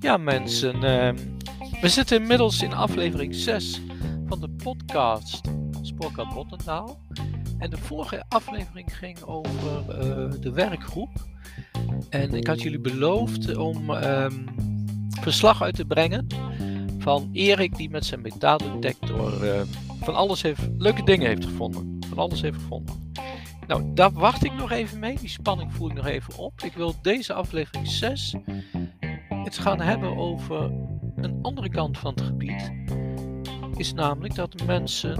Ja, 0.00 0.16
mensen, 0.16 0.84
ehm, 0.84 1.16
we 1.80 1.88
zitten 1.88 2.20
inmiddels 2.20 2.62
in 2.62 2.72
aflevering 2.72 3.34
6 3.34 3.80
van 4.26 4.40
de 4.40 4.50
podcast 4.50 5.40
Sporka 5.82 6.34
Bottendaal. 6.34 7.00
En 7.58 7.70
de 7.70 7.76
vorige 7.76 8.24
aflevering 8.28 8.96
ging 8.96 9.22
over 9.22 9.88
eh, 9.88 10.30
de 10.40 10.52
werkgroep. 10.52 11.10
En 12.08 12.34
ik 12.34 12.46
had 12.46 12.62
jullie 12.62 12.80
beloofd 12.80 13.56
om 13.56 13.90
ehm, 13.90 14.46
verslag 15.20 15.62
uit 15.62 15.74
te 15.74 15.84
brengen 15.84 16.26
van 16.98 17.28
Erik, 17.32 17.76
die 17.76 17.90
met 17.90 18.04
zijn 18.04 18.20
metaaldetector 18.20 19.44
uh, 19.44 19.60
van 20.00 20.14
alles 20.14 20.42
heeft, 20.42 20.68
leuke 20.78 21.02
dingen 21.04 21.26
heeft 21.26 21.44
gevonden. 21.44 21.98
Van 22.08 22.18
alles 22.18 22.40
heeft 22.40 22.56
gevonden. 22.56 23.09
Nou, 23.70 23.90
daar 23.94 24.12
wacht 24.12 24.44
ik 24.44 24.52
nog 24.52 24.70
even 24.70 24.98
mee. 24.98 25.18
Die 25.18 25.28
spanning 25.28 25.72
voel 25.72 25.88
ik 25.88 25.94
nog 25.94 26.06
even 26.06 26.36
op. 26.36 26.60
Ik 26.62 26.72
wil 26.72 26.94
deze 27.02 27.32
aflevering 27.32 27.88
6 27.88 28.34
het 29.28 29.58
gaan 29.58 29.80
hebben 29.80 30.16
over 30.16 30.62
een 31.16 31.38
andere 31.42 31.68
kant 31.68 31.98
van 31.98 32.10
het 32.10 32.20
gebied. 32.20 32.72
Is 33.76 33.92
namelijk 33.92 34.34
dat 34.34 34.66
mensen 34.66 35.18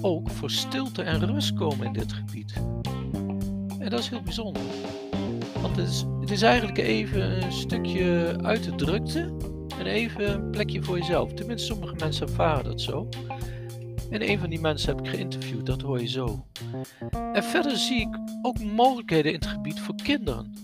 ook 0.00 0.30
voor 0.30 0.50
stilte 0.50 1.02
en 1.02 1.26
rust 1.26 1.54
komen 1.54 1.86
in 1.86 1.92
dit 1.92 2.12
gebied. 2.12 2.52
En 3.78 3.90
dat 3.90 3.98
is 3.98 4.08
heel 4.08 4.22
bijzonder. 4.22 4.62
Want 5.62 5.76
het 5.76 5.88
is, 5.88 6.04
het 6.20 6.30
is 6.30 6.42
eigenlijk 6.42 6.78
even 6.78 7.44
een 7.44 7.52
stukje 7.52 8.36
uit 8.42 8.64
de 8.64 8.74
drukte 8.74 9.36
en 9.78 9.86
even 9.86 10.32
een 10.32 10.50
plekje 10.50 10.82
voor 10.82 10.98
jezelf. 10.98 11.32
Tenminste, 11.32 11.66
sommige 11.66 11.94
mensen 11.98 12.26
ervaren 12.26 12.64
dat 12.64 12.80
zo. 12.80 13.08
En 14.10 14.30
een 14.30 14.38
van 14.38 14.50
die 14.50 14.60
mensen 14.60 14.96
heb 14.96 15.06
ik 15.06 15.10
geïnterviewd, 15.10 15.66
dat 15.66 15.82
hoor 15.82 16.00
je 16.00 16.08
zo. 16.08 16.46
En 17.32 17.44
verder 17.44 17.76
zie 17.76 18.00
ik 18.00 18.18
ook 18.42 18.62
mogelijkheden 18.62 19.32
in 19.32 19.38
het 19.38 19.48
gebied 19.48 19.80
voor 19.80 19.94
kinderen. 19.94 20.54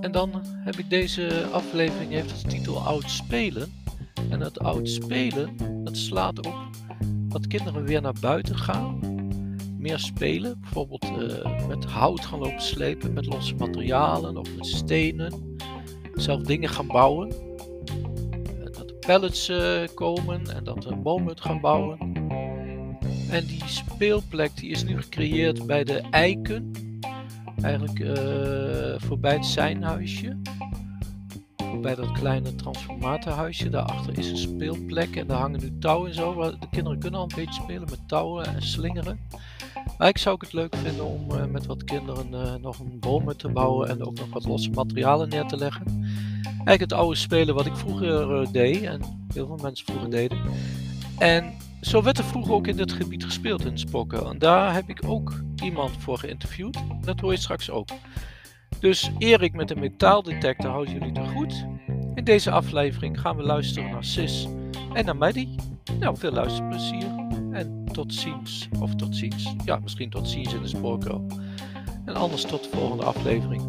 En 0.00 0.12
dan 0.12 0.30
heb 0.44 0.76
ik 0.76 0.90
deze 0.90 1.46
aflevering 1.52 2.10
heeft 2.10 2.30
als 2.30 2.42
titel 2.42 2.78
Oud 2.78 3.10
Spelen. 3.10 3.72
En 4.30 4.38
dat 4.38 4.58
oud 4.58 4.88
spelen, 4.88 5.56
dat 5.84 5.96
slaat 5.96 6.46
op 6.46 6.54
dat 7.28 7.46
kinderen 7.46 7.84
weer 7.84 8.00
naar 8.00 8.16
buiten 8.20 8.58
gaan. 8.58 8.98
Meer 9.78 9.98
spelen, 9.98 10.60
bijvoorbeeld 10.60 11.04
uh, 11.04 11.66
met 11.68 11.84
hout 11.84 12.24
gaan 12.24 12.38
lopen 12.38 12.62
slepen, 12.62 13.12
met 13.12 13.26
losse 13.26 13.54
materialen 13.54 14.36
of 14.36 14.56
met 14.56 14.66
stenen. 14.66 15.56
Zelf 16.14 16.42
dingen 16.42 16.68
gaan 16.68 16.86
bouwen. 16.86 17.28
Dat 18.72 18.90
er 18.90 18.96
pallets 19.00 19.48
uh, 19.48 19.80
komen 19.94 20.54
en 20.54 20.64
dat 20.64 20.84
we 20.84 20.90
een 20.90 21.02
boomhut 21.02 21.40
gaan 21.40 21.60
bouwen. 21.60 22.13
En 23.30 23.46
die 23.46 23.62
speelplek 23.66 24.56
die 24.56 24.70
is 24.70 24.84
nu 24.84 25.02
gecreëerd 25.02 25.66
bij 25.66 25.84
de 25.84 26.02
Eiken 26.10 26.72
Eigenlijk 27.64 27.98
uh, 27.98 28.94
voorbij 28.96 29.32
het 29.32 29.46
zijnhuisje. 29.46 30.36
Voorbij 31.56 31.94
dat 31.94 32.12
kleine 32.12 32.54
transformatorhuisje. 32.54 33.68
Daarachter 33.68 34.18
is 34.18 34.30
een 34.30 34.36
speelplek 34.36 35.16
en 35.16 35.26
daar 35.26 35.38
hangen 35.38 35.60
nu 35.60 35.78
touwen 35.78 36.08
en 36.08 36.14
zo. 36.14 36.50
De 36.50 36.68
kinderen 36.70 36.98
kunnen 36.98 37.20
al 37.20 37.26
een 37.30 37.36
beetje 37.36 37.62
spelen 37.62 37.88
met 37.90 38.08
touwen 38.08 38.46
en 38.46 38.62
slingeren. 38.62 39.18
Zou 40.12 40.34
ik 40.34 40.40
het 40.40 40.52
leuk 40.52 40.76
vinden 40.76 41.04
om 41.04 41.30
uh, 41.30 41.44
met 41.44 41.66
wat 41.66 41.84
kinderen 41.84 42.26
uh, 42.32 42.54
nog 42.54 42.78
een 42.78 42.98
boom 43.00 43.36
te 43.36 43.48
bouwen 43.48 43.88
en 43.88 44.04
ook 44.04 44.18
nog 44.18 44.28
wat 44.30 44.46
losse 44.46 44.70
materialen 44.70 45.28
neer 45.28 45.44
te 45.44 45.56
leggen. 45.56 45.84
Eigenlijk 46.44 46.80
het 46.80 46.92
oude 46.92 47.16
spelen 47.16 47.54
wat 47.54 47.66
ik 47.66 47.76
vroeger 47.76 48.52
deed 48.52 48.82
en 48.82 49.00
heel 49.32 49.46
veel 49.46 49.58
mensen 49.62 49.86
vroeger 49.86 50.10
deden. 50.10 50.38
En 51.18 51.52
zo 51.84 52.02
werd 52.02 52.18
er 52.18 52.24
vroeger 52.24 52.54
ook 52.54 52.66
in 52.66 52.76
dit 52.76 52.92
gebied 52.92 53.24
gespeeld 53.24 53.64
in 53.64 53.78
Spokken. 53.78 54.26
En 54.26 54.38
daar 54.38 54.74
heb 54.74 54.88
ik 54.88 55.00
ook 55.06 55.42
iemand 55.62 55.90
voor 55.98 56.18
geïnterviewd. 56.18 56.78
Dat 57.00 57.20
hoor 57.20 57.32
je 57.32 57.38
straks 57.38 57.70
ook. 57.70 57.88
Dus 58.80 59.10
Erik 59.18 59.52
met 59.52 59.68
de 59.68 59.76
metaaldetector 59.76 60.70
houdt 60.70 60.90
jullie 60.90 61.12
te 61.12 61.24
goed. 61.24 61.66
In 62.14 62.24
deze 62.24 62.50
aflevering 62.50 63.20
gaan 63.20 63.36
we 63.36 63.42
luisteren 63.42 63.90
naar 63.90 64.04
Sis 64.04 64.48
en 64.92 65.04
naar 65.04 65.16
Maddie. 65.16 65.54
Nou, 65.98 66.16
veel 66.16 66.32
luisterplezier. 66.32 67.06
En 67.52 67.84
tot 67.92 68.14
ziens. 68.14 68.68
Of 68.80 68.94
tot 68.94 69.16
ziens. 69.16 69.54
Ja, 69.64 69.78
misschien 69.78 70.10
tot 70.10 70.28
ziens 70.28 70.54
in 70.54 70.62
de 70.62 70.68
spoorko. 70.68 71.26
En 72.04 72.14
anders 72.14 72.42
tot 72.42 72.62
de 72.62 72.76
volgende 72.76 73.04
aflevering. 73.04 73.62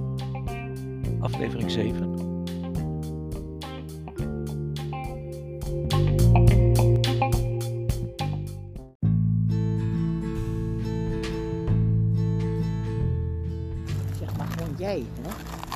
Aflevering 1.20 1.72
7. 1.72 2.15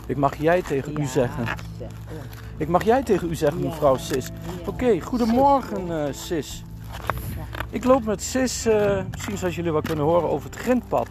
Ik 0.07 0.17
mag 0.17 0.35
jij 0.35 0.61
tegen 0.61 1.01
u 1.01 1.05
zeggen. 1.05 1.45
Ik 2.57 2.67
mag 2.67 2.83
jij 2.83 3.03
tegen 3.03 3.29
u 3.29 3.35
zeggen, 3.35 3.61
mevrouw 3.61 3.97
Sis. 3.97 4.29
Oké, 4.65 4.99
goedemorgen 4.99 5.87
uh, 5.87 6.03
Sis. 6.11 6.63
Ik 7.69 7.83
loop 7.83 8.03
met 8.05 8.21
Sis, 8.21 8.67
uh, 8.67 9.01
misschien 9.11 9.38
zoals 9.38 9.55
jullie 9.55 9.71
wel 9.71 9.81
kunnen 9.81 10.05
horen, 10.05 10.29
over 10.29 10.49
het 10.49 10.59
grindpad. 10.59 11.07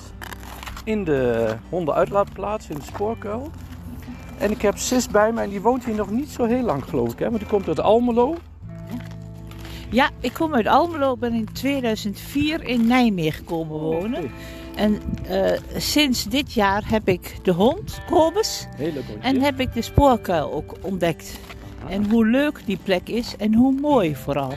In 0.84 1.04
de 1.04 1.54
hondenuitlaatplaats, 1.68 2.68
in 2.68 2.76
de 2.76 2.82
spoorkuil. 2.82 3.50
En 4.38 4.50
ik 4.50 4.62
heb 4.62 4.76
Sis 4.76 5.08
bij 5.08 5.32
me 5.32 5.40
en 5.40 5.50
die 5.50 5.60
woont 5.60 5.84
hier 5.84 5.94
nog 5.94 6.10
niet 6.10 6.28
zo 6.28 6.44
heel 6.44 6.62
lang 6.62 6.84
geloof 6.84 7.12
ik. 7.12 7.18
Hè? 7.18 7.30
Maar 7.30 7.38
die 7.38 7.48
komt 7.48 7.68
uit 7.68 7.80
Almelo. 7.80 8.36
Ja, 9.90 10.10
ik 10.20 10.32
kom 10.32 10.54
uit 10.54 10.66
Almelo. 10.66 11.16
ben 11.16 11.32
in 11.32 11.52
2004 11.52 12.64
in 12.64 12.86
Nijmegen 12.86 13.44
komen 13.44 13.78
wonen. 13.78 14.30
En 14.78 15.02
uh, 15.30 15.50
sinds 15.76 16.24
dit 16.24 16.52
jaar 16.52 16.82
heb 16.86 17.08
ik 17.08 17.36
de 17.42 17.52
hond, 17.52 18.00
Kobus. 18.10 18.66
En 19.20 19.40
heb 19.40 19.60
ik 19.60 19.74
de 19.74 19.82
spoorkuil 19.82 20.52
ook 20.52 20.76
ontdekt. 20.80 21.38
En 21.88 22.10
hoe 22.10 22.26
leuk 22.26 22.60
die 22.64 22.78
plek 22.82 23.08
is 23.08 23.36
en 23.36 23.54
hoe 23.54 23.72
mooi 23.72 24.16
vooral. 24.16 24.54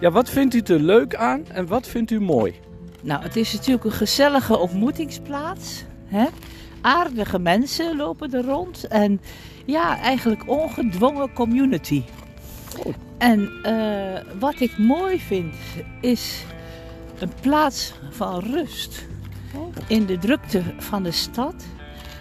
Ja, 0.00 0.10
wat 0.10 0.30
vindt 0.30 0.54
u 0.54 0.60
er 0.60 0.80
leuk 0.80 1.14
aan 1.14 1.44
en 1.48 1.66
wat 1.66 1.86
vindt 1.86 2.10
u 2.10 2.20
mooi? 2.20 2.54
Nou, 3.00 3.22
het 3.22 3.36
is 3.36 3.52
natuurlijk 3.52 3.84
een 3.84 3.92
gezellige 3.92 4.58
ontmoetingsplaats. 4.58 5.84
Hè? 6.06 6.26
Aardige 6.80 7.38
mensen 7.38 7.96
lopen 7.96 8.32
er 8.34 8.44
rond. 8.44 8.86
En 8.86 9.20
ja, 9.64 9.98
eigenlijk 9.98 10.48
ongedwongen 10.48 11.32
community. 11.32 12.02
Oh. 12.84 12.94
En 13.18 13.50
uh, 13.66 14.38
wat 14.38 14.60
ik 14.60 14.78
mooi 14.78 15.20
vind 15.20 15.54
is 16.00 16.44
een 17.18 17.32
plaats 17.40 17.92
van 18.10 18.40
rust 18.40 19.10
in 19.86 20.06
de 20.06 20.18
drukte 20.18 20.62
van 20.78 21.02
de 21.02 21.10
stad. 21.10 21.54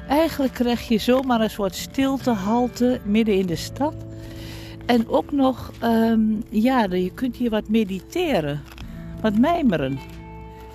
Eigenlijk 0.07 0.53
krijg 0.53 0.87
je 0.87 0.97
zomaar 0.97 1.41
een 1.41 1.49
soort 1.49 1.75
stiltehalte 1.75 2.99
midden 3.03 3.35
in 3.35 3.45
de 3.45 3.55
stad. 3.55 3.93
En 4.85 5.09
ook 5.09 5.31
nog, 5.31 5.71
um, 5.83 6.43
ja, 6.49 6.83
je 6.83 7.11
kunt 7.13 7.35
hier 7.35 7.49
wat 7.49 7.69
mediteren, 7.69 8.61
wat 9.21 9.37
mijmeren, 9.37 9.99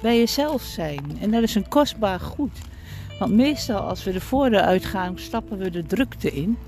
bij 0.02 0.18
jezelf 0.18 0.62
zijn. 0.62 1.18
En 1.20 1.30
dat 1.30 1.42
is 1.42 1.54
een 1.54 1.68
kostbaar 1.68 2.20
goed. 2.20 2.58
Want 3.18 3.32
meestal 3.32 3.80
als 3.80 4.04
we 4.04 4.12
de 4.12 4.20
voordeur 4.20 4.60
uitgaan, 4.60 5.18
stappen 5.18 5.58
we 5.58 5.70
de 5.70 5.82
drukte 5.82 6.30
in. 6.30 6.58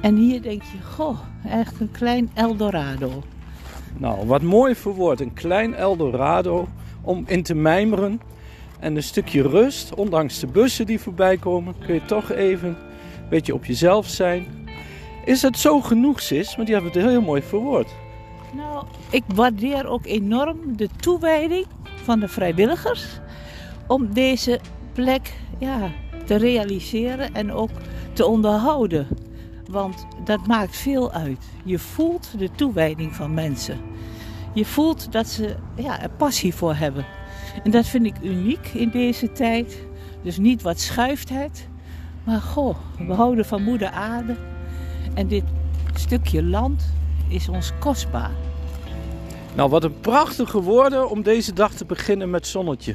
En 0.00 0.16
hier 0.16 0.42
denk 0.42 0.62
je, 0.62 0.82
goh, 0.94 1.18
echt 1.48 1.80
een 1.80 1.90
klein 1.90 2.30
Eldorado. 2.34 3.22
Nou, 3.96 4.26
wat 4.26 4.42
mooi 4.42 4.74
verwoord. 4.74 5.20
Een 5.20 5.32
klein 5.32 5.74
Eldorado 5.74 6.68
om 7.02 7.24
in 7.26 7.42
te 7.42 7.54
mijmeren. 7.54 8.20
En 8.84 8.96
een 8.96 9.02
stukje 9.02 9.42
rust, 9.42 9.94
ondanks 9.94 10.38
de 10.38 10.46
bussen 10.46 10.86
die 10.86 11.00
voorbij 11.00 11.36
komen, 11.36 11.74
kun 11.86 11.94
je 11.94 12.04
toch 12.04 12.30
even 12.30 12.68
een 12.68 13.28
beetje 13.28 13.54
op 13.54 13.64
jezelf 13.64 14.08
zijn. 14.08 14.46
Is 15.24 15.42
het 15.42 15.58
zo 15.58 15.80
genoeg, 15.80 16.20
Sis? 16.20 16.56
Want 16.56 16.66
die 16.66 16.76
hebben 16.76 16.92
het 16.92 17.10
heel 17.10 17.22
mooi 17.22 17.42
verwoord. 17.42 17.90
Nou, 18.54 18.84
ik 19.10 19.22
waardeer 19.34 19.86
ook 19.86 20.06
enorm 20.06 20.76
de 20.76 20.88
toewijding 21.00 21.66
van 22.02 22.20
de 22.20 22.28
vrijwilligers 22.28 23.20
om 23.86 24.14
deze 24.14 24.60
plek 24.92 25.32
ja, 25.58 25.90
te 26.24 26.36
realiseren 26.36 27.34
en 27.34 27.52
ook 27.52 27.70
te 28.12 28.26
onderhouden. 28.26 29.08
Want 29.70 30.06
dat 30.24 30.46
maakt 30.46 30.76
veel 30.76 31.12
uit. 31.12 31.44
Je 31.64 31.78
voelt 31.78 32.38
de 32.38 32.50
toewijding 32.50 33.14
van 33.14 33.34
mensen. 33.34 33.80
Je 34.52 34.64
voelt 34.64 35.12
dat 35.12 35.26
ze 35.26 35.56
ja, 35.76 36.02
er 36.02 36.10
passie 36.10 36.54
voor 36.54 36.74
hebben. 36.74 37.04
En 37.62 37.70
dat 37.70 37.86
vind 37.86 38.06
ik 38.06 38.14
uniek 38.22 38.68
in 38.72 38.90
deze 38.90 39.32
tijd. 39.32 39.86
Dus 40.22 40.38
niet 40.38 40.62
wat 40.62 40.80
schuift 40.80 41.28
het, 41.28 41.68
maar 42.24 42.40
goh, 42.40 42.76
we 43.06 43.12
houden 43.12 43.44
van 43.44 43.62
moeder 43.62 43.88
aarde. 43.88 44.36
En 45.14 45.28
dit 45.28 45.44
stukje 45.94 46.42
land 46.42 46.92
is 47.28 47.48
ons 47.48 47.72
kostbaar. 47.78 48.30
Nou, 49.54 49.70
wat 49.70 49.84
een 49.84 50.00
prachtige 50.00 50.60
woorden 50.60 51.10
om 51.10 51.22
deze 51.22 51.52
dag 51.52 51.72
te 51.72 51.84
beginnen 51.84 52.30
met 52.30 52.46
zonnetje. 52.46 52.94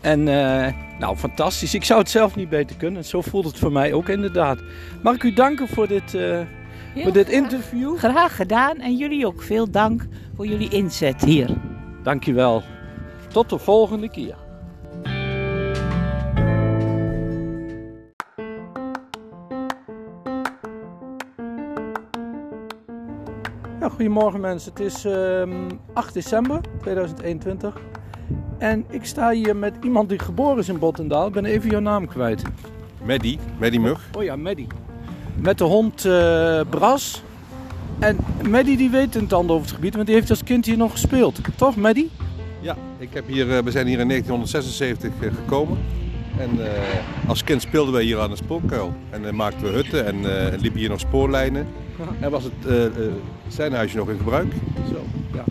En 0.00 0.20
uh, 0.20 0.66
nou, 0.98 1.16
fantastisch. 1.16 1.74
Ik 1.74 1.84
zou 1.84 2.00
het 2.00 2.10
zelf 2.10 2.36
niet 2.36 2.48
beter 2.48 2.76
kunnen. 2.76 3.04
Zo 3.04 3.20
voelt 3.20 3.44
het 3.44 3.58
voor 3.58 3.72
mij 3.72 3.92
ook 3.92 4.08
inderdaad. 4.08 4.58
Mag 5.02 5.14
ik 5.14 5.22
u 5.22 5.32
danken 5.32 5.68
voor 5.68 5.88
dit, 5.88 6.14
uh, 6.14 6.40
voor 6.96 7.12
dit 7.12 7.28
interview? 7.28 7.96
Graag 7.96 8.36
gedaan. 8.36 8.76
En 8.76 8.96
jullie 8.96 9.26
ook 9.26 9.42
veel 9.42 9.70
dank 9.70 10.06
voor 10.36 10.46
jullie 10.46 10.68
inzet 10.68 11.24
hier. 11.24 11.48
Dankjewel. 12.02 12.62
Tot 13.36 13.50
de 13.50 13.58
volgende 13.58 14.08
keer. 14.08 14.36
Ja, 23.80 23.88
goedemorgen 23.88 24.40
mensen, 24.40 24.70
het 24.70 24.80
is 24.80 25.04
ehm, 25.04 25.50
8 25.92 26.14
december 26.14 26.60
2021 26.80 27.80
en 28.58 28.84
ik 28.88 29.04
sta 29.04 29.30
hier 29.30 29.56
met 29.56 29.74
iemand 29.82 30.08
die 30.08 30.18
geboren 30.18 30.58
is 30.58 30.68
in 30.68 30.78
Bottendaal. 30.78 31.26
Ik 31.26 31.32
ben 31.32 31.44
even 31.44 31.70
jouw 31.70 31.80
naam 31.80 32.06
kwijt. 32.06 32.42
Maddy, 33.04 33.38
Maddy 33.60 33.78
Mug. 33.78 34.08
Oh, 34.16 34.22
ja, 34.22 34.36
Maddy. 34.36 34.66
Met 35.34 35.58
de 35.58 35.64
hond 35.64 36.04
eh, 36.04 36.60
Bras. 36.70 37.22
En 37.98 38.18
Maddy 38.48 38.76
die 38.76 38.90
weet 38.90 39.14
het 39.14 39.30
in 39.32 39.36
over 39.36 39.66
het 39.66 39.70
gebied, 39.74 39.94
want 39.94 40.06
die 40.06 40.14
heeft 40.14 40.30
als 40.30 40.44
kind 40.44 40.66
hier 40.66 40.76
nog 40.76 40.90
gespeeld. 40.90 41.40
Toch, 41.56 41.76
Maddy? 41.76 42.08
Ja, 42.60 42.76
ik 42.98 43.08
heb 43.12 43.26
hier, 43.26 43.56
eh, 43.56 43.62
we 43.62 43.70
zijn 43.70 43.86
hier 43.86 43.98
in 43.98 44.08
1976 44.08 45.10
eh, 45.20 45.34
gekomen. 45.34 45.78
En 46.38 46.66
eh, 46.66 47.28
als 47.28 47.44
kind 47.44 47.62
speelden 47.62 47.92
wij 47.92 48.02
hier 48.02 48.18
aan 48.20 48.30
een 48.30 48.36
spoorkuil. 48.36 48.94
En 49.10 49.22
uh, 49.22 49.30
maakten 49.30 49.62
we 49.66 49.72
hutten 49.72 50.06
en 50.06 50.16
uh, 50.16 50.60
liepen 50.60 50.80
hier 50.80 50.88
nog 50.88 51.00
spoorlijnen. 51.00 51.66
En 52.20 52.30
was 52.30 52.44
het 52.44 52.92
zijn 53.48 53.72
huisje 53.72 53.96
nog 53.96 54.08
in 54.08 54.16
gebruik. 54.16 54.52
Zo, 54.88 55.04
ja. 55.34 55.44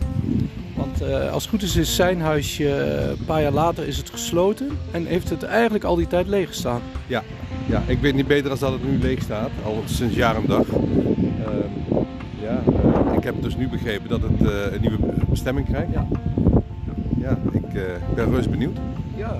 Want 0.74 1.02
als 1.30 1.42
het 1.42 1.52
goed 1.52 1.62
is, 1.62 1.76
is 1.76 1.94
zijn 1.94 2.20
huisje 2.20 2.68
een 3.10 3.24
paar 3.24 3.42
jaar 3.42 3.52
later 3.52 3.86
is 3.86 3.96
het 3.96 4.10
gesloten. 4.10 4.78
En 4.90 5.06
heeft 5.06 5.30
het 5.30 5.42
eigenlijk 5.42 5.84
al 5.84 5.96
die 5.96 6.06
tijd 6.06 6.26
leeg 6.26 6.48
gestaan. 6.48 6.80
Ja, 7.06 7.22
ja 7.66 7.82
ik 7.86 7.98
weet 7.98 8.14
niet 8.14 8.26
beter 8.26 8.48
dan 8.48 8.58
dat 8.58 8.72
het 8.72 8.90
nu 8.90 8.98
leeg 8.98 9.22
staat. 9.22 9.50
Al 9.64 9.82
sinds 9.84 10.14
jaar 10.14 10.36
en 10.36 10.46
dag. 10.46 10.66
Ehm, 10.68 12.04
ja, 12.40 12.62
ik 13.16 13.22
heb 13.22 13.42
dus 13.42 13.56
nu 13.56 13.68
begrepen 13.68 14.08
dat 14.08 14.22
het 14.22 14.40
een 14.72 14.80
nieuwe 14.80 14.98
bestemming 15.28 15.66
krijgt. 15.66 15.92
Ja, 15.92 16.06
ja 17.28 17.38
ik 17.52 18.14
ben 18.14 18.30
reuze 18.30 18.48
benieuwd. 18.48 18.76
Ja. 19.16 19.36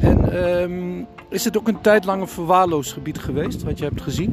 En 0.00 0.46
um, 0.62 1.06
is 1.28 1.44
het 1.44 1.58
ook 1.58 1.68
een 1.68 1.80
tijd 1.80 2.04
lang 2.04 2.20
een 2.20 2.28
verwaarloosd 2.28 2.92
gebied 2.92 3.18
geweest, 3.18 3.62
wat 3.62 3.78
je 3.78 3.84
hebt 3.84 4.02
gezien? 4.02 4.32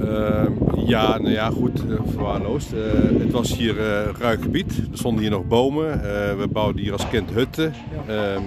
Uh, 0.00 0.44
ja, 0.86 1.18
nou 1.18 1.30
ja, 1.30 1.50
goed, 1.50 1.84
uh, 1.88 2.00
verwaarloosd. 2.06 2.72
Uh, 2.72 3.20
het 3.20 3.32
was 3.32 3.56
hier 3.56 3.76
ruig 4.18 4.42
gebied. 4.42 4.76
Er 4.76 4.98
stonden 4.98 5.22
hier 5.22 5.30
nog 5.30 5.46
bomen. 5.46 6.00
we 6.38 6.48
bouwden 6.52 6.82
hier 6.82 6.92
als 6.92 7.08
kind 7.08 7.30
hutten. 7.30 7.72
Ehm, 8.06 8.42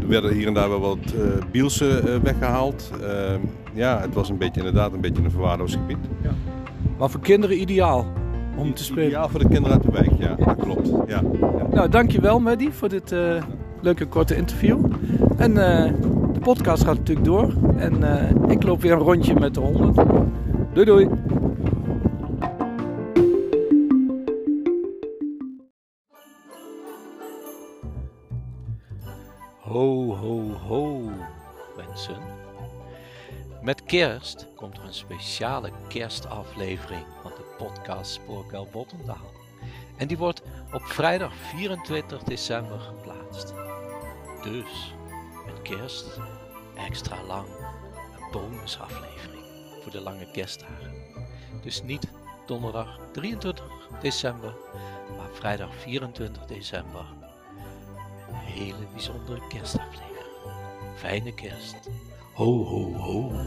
er 0.00 0.08
werden 0.08 0.32
hier 0.32 0.46
en 0.46 0.54
daar 0.54 0.68
wel 0.68 0.80
wat 0.80 1.14
bielsen 1.50 2.22
weggehaald. 2.22 2.90
Ehm, 3.02 3.40
ja, 3.72 4.00
het 4.00 4.14
was 4.14 4.28
een 4.28 4.38
beetje, 4.38 4.60
inderdaad 4.60 4.92
een 4.92 5.00
beetje 5.00 5.22
een 5.22 5.30
verwaarloosd 5.30 5.74
gebied. 5.74 6.06
Ja. 6.22 6.34
Maar 6.98 7.10
voor 7.10 7.20
kinderen 7.20 7.60
ideaal 7.60 8.06
om 8.56 8.74
te 8.74 8.84
spelen? 8.84 9.06
Ideaal 9.06 9.28
voor 9.28 9.40
de 9.40 9.48
kinderen 9.48 9.72
uit 9.72 9.82
de 9.82 9.92
wijk, 9.92 10.12
ja, 10.18 10.34
dat 10.34 10.56
klopt. 10.56 10.88
Ja. 10.88 11.22
ja. 11.40 11.66
Nou, 11.70 11.88
dankjewel 11.88 12.40
Maddie 12.40 12.72
voor 12.72 12.88
dit 12.88 13.14
leuke 13.82 14.06
korte 14.06 14.36
interview. 14.36 14.84
En 15.36 15.50
uh, 15.50 15.84
de 16.32 16.40
podcast 16.40 16.84
gaat 16.84 16.96
natuurlijk 16.96 17.26
door. 17.26 17.52
En 17.76 18.00
uh, 18.00 18.50
ik 18.50 18.62
loop 18.62 18.80
weer 18.82 18.92
een 18.92 18.98
rondje 18.98 19.34
met 19.34 19.54
de 19.54 19.60
honden. 19.60 19.94
Doei 20.72 20.86
doei. 20.86 21.08
Ho, 29.60 30.14
ho, 30.14 30.40
ho, 30.68 31.00
mensen. 31.76 32.14
Met 33.62 33.84
kerst 33.84 34.46
komt 34.56 34.76
er 34.76 34.84
een 34.84 34.94
speciale 34.94 35.70
kerstaflevering 35.88 37.06
van 37.22 37.30
de 37.30 37.54
podcast 37.58 38.12
Spoorkuil 38.12 38.68
Bottendaal. 38.72 39.32
En 39.96 40.08
die 40.08 40.18
wordt 40.18 40.42
op 40.72 40.82
vrijdag 40.82 41.34
24 41.34 42.22
december 42.22 42.78
geplaatst. 42.78 43.54
Dus 44.42 44.94
met 45.46 45.62
kerst 45.62 46.18
extra 46.76 47.24
lang 47.24 47.46
een 47.46 48.30
bonusaflevering 48.32 49.44
voor 49.82 49.92
de 49.92 50.00
lange 50.00 50.30
kerstdagen. 50.30 50.94
Dus 51.62 51.82
niet 51.82 52.08
donderdag 52.46 52.98
23 53.12 53.88
december, 54.00 54.54
maar 55.16 55.30
vrijdag 55.32 55.74
24 55.74 56.46
december. 56.46 57.06
Een 58.28 58.34
hele 58.34 58.86
bijzondere 58.92 59.46
kerstaflevering. 59.48 60.12
Fijne 60.96 61.34
kerst. 61.34 61.88
Ho 62.34 62.46
ho 62.64 62.78
ho. 62.98 63.42